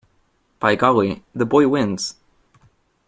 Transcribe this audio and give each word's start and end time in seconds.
By 0.59 0.73
golly, 0.73 1.21
the 1.35 1.45
boy 1.45 1.67
wins. 1.67 2.15